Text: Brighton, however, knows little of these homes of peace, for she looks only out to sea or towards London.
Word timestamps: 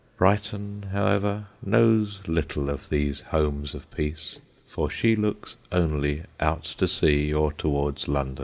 Brighton, 0.17 0.85
however, 0.93 1.45
knows 1.63 2.21
little 2.25 2.71
of 2.71 2.89
these 2.89 3.21
homes 3.21 3.75
of 3.75 3.87
peace, 3.91 4.39
for 4.67 4.89
she 4.89 5.15
looks 5.15 5.57
only 5.71 6.23
out 6.39 6.63
to 6.79 6.87
sea 6.87 7.31
or 7.31 7.53
towards 7.53 8.07
London. 8.07 8.39